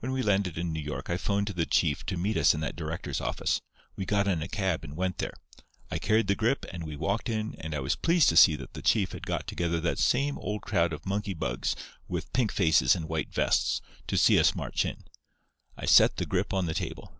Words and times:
"When 0.00 0.10
we 0.10 0.24
landed 0.24 0.58
in 0.58 0.72
New 0.72 0.80
York 0.82 1.08
I 1.08 1.16
'phoned 1.16 1.46
to 1.46 1.52
the 1.52 1.66
chief 1.66 2.04
to 2.06 2.16
meet 2.16 2.36
us 2.36 2.52
in 2.52 2.58
that 2.62 2.74
director's 2.74 3.20
office. 3.20 3.60
We 3.94 4.04
got 4.04 4.26
in 4.26 4.42
a 4.42 4.48
cab 4.48 4.82
and 4.82 4.96
went 4.96 5.18
there. 5.18 5.34
I 5.88 6.00
carried 6.00 6.26
the 6.26 6.34
grip, 6.34 6.66
and 6.72 6.84
we 6.84 6.96
walked 6.96 7.28
in, 7.28 7.54
and 7.60 7.72
I 7.72 7.78
was 7.78 7.94
pleased 7.94 8.28
to 8.30 8.36
see 8.36 8.56
that 8.56 8.72
the 8.72 8.82
chief 8.82 9.12
had 9.12 9.24
got 9.24 9.46
together 9.46 9.78
that 9.82 10.00
same 10.00 10.36
old 10.36 10.62
crowd 10.62 10.92
of 10.92 11.06
moneybugs 11.06 11.76
with 12.08 12.32
pink 12.32 12.50
faces 12.50 12.96
and 12.96 13.08
white 13.08 13.32
vests 13.32 13.80
to 14.08 14.16
see 14.18 14.36
us 14.36 14.56
march 14.56 14.84
in. 14.84 15.04
I 15.76 15.86
set 15.86 16.16
the 16.16 16.26
grip 16.26 16.52
on 16.52 16.66
the 16.66 16.74
table. 16.74 17.14